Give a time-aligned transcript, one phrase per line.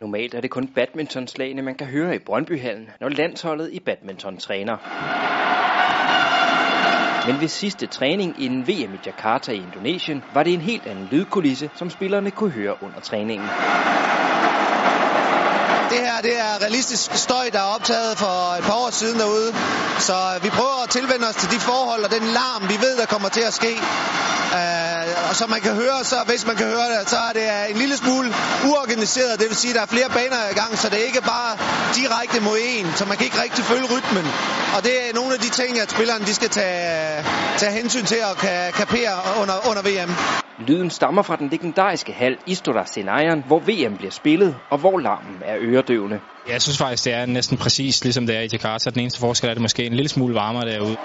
[0.00, 4.76] Normalt er det kun badmintonslagene, man kan høre i Brøndbyhallen, når landsholdet i badminton træner.
[7.26, 11.06] Men ved sidste træning inden VM i Jakarta i Indonesien, var det en helt anden
[11.06, 13.48] lydkulisse, som spillerne kunne høre under træningen.
[15.90, 19.50] Det her det er realistisk støj, der er optaget for et par år siden derude.
[20.08, 22.94] Så øh, vi prøver at tilvende os til de forhold og den larm, vi ved,
[23.00, 23.72] der kommer til at ske.
[24.58, 24.73] Øh,
[25.14, 27.46] Uh, og som man kan høre, så hvis man kan høre det, så er det
[27.72, 28.28] en lille smule
[28.68, 29.32] uorganiseret.
[29.40, 31.50] Det vil sige, at der er flere baner i gang, så det er ikke bare
[32.00, 34.26] direkte mod en, så man kan ikke rigtig følge rytmen.
[34.76, 37.24] Og det er nogle af de ting, at spillerne de skal tage,
[37.62, 40.12] tage hensyn til og kan kapere under, under VM.
[40.68, 45.36] Lyden stammer fra den legendariske hal Istora Senayan, hvor VM bliver spillet, og hvor larmen
[45.44, 46.18] er øredøvende.
[46.48, 48.90] Jeg synes faktisk, det er næsten præcis ligesom det er i Jakarta.
[48.90, 50.96] Den eneste forskel er, at det måske en lille smule varmere derude.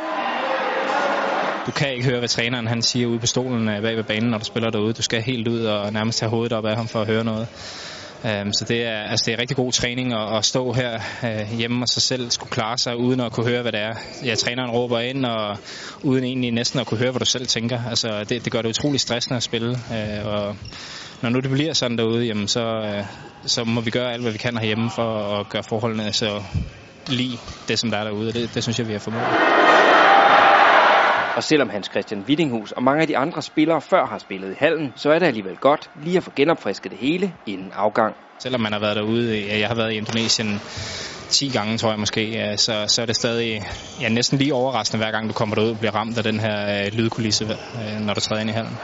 [1.66, 4.30] Du kan ikke høre, hvad træneren han siger ude på stolen øh, bag ved banen,
[4.30, 4.94] når du spiller derude.
[4.94, 7.48] Du skal helt ud og nærmest tage hovedet op af ham for at høre noget.
[8.24, 11.58] Um, så det er, altså det er rigtig god træning at, at stå her øh,
[11.58, 13.94] hjemme og sig selv skulle klare sig uden at kunne høre, hvad det er.
[14.26, 15.58] Ja, træneren råber ind, og
[16.04, 17.80] uden egentlig næsten at kunne høre, hvad du selv tænker.
[17.90, 19.70] Altså, det, det gør det utrolig stressende at spille.
[19.72, 20.56] Øh, og
[21.22, 22.94] når nu det bliver sådan derude, jamen, så,
[23.46, 26.44] så må vi gøre alt, hvad vi kan herhjemme for at gøre forholdene så
[27.08, 28.32] lige det, som der er derude.
[28.32, 29.99] Det, det synes jeg, vi har formået.
[31.36, 34.56] Og selvom Hans Christian Wittinghus og mange af de andre spillere før har spillet i
[34.58, 38.16] hallen, så er det alligevel godt lige at få genopfrisket det hele inden afgang.
[38.40, 40.62] Selvom man har været derude, jeg har været i Indonesien
[41.30, 43.62] 10 gange, tror jeg måske, så, så er det stadig
[44.02, 46.86] ja, næsten lige overraskende, hver gang du kommer derud og bliver ramt af den her
[46.86, 48.78] øh, lydkulisse, øh, når du træder ind i hallen.